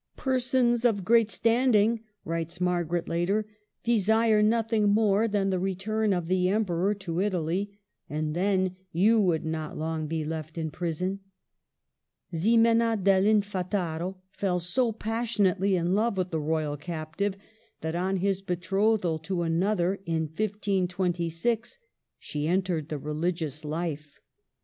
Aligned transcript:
''Persons 0.17 0.83
of 0.83 1.05
great 1.05 1.29
standing," 1.29 1.99
writes 2.25 2.59
Margaret 2.59 3.07
later, 3.07 3.45
"desire 3.83 4.41
nothing 4.41 4.89
more 4.89 5.27
than 5.27 5.51
the 5.51 5.59
return 5.59 6.11
of 6.11 6.25
the 6.25 6.49
Emperor 6.49 6.95
to 6.95 7.21
Italy; 7.21 7.77
and 8.09 8.35
then 8.35 8.75
you 8.91 9.19
would 9.21 9.45
not 9.45 9.77
long 9.77 10.07
be 10.07 10.25
left 10.25 10.57
in 10.57 10.71
prison!" 10.71 11.19
Ximena 12.35 12.97
del 13.03 13.25
Infantado 13.25 14.15
fell 14.31 14.57
so 14.59 14.91
passionately 14.91 15.75
in 15.75 15.93
love 15.93 16.17
with 16.17 16.31
the 16.31 16.39
royal 16.41 16.77
captive, 16.77 17.35
that 17.81 17.93
on 17.93 18.17
his 18.17 18.41
betrothal 18.41 19.19
to 19.19 19.43
another 19.43 19.99
in 20.07 20.21
1526 20.23 21.77
she 22.17 22.47
entered 22.47 22.89
the 22.89 22.97
rehgious 22.97 23.63
life. 23.63 24.19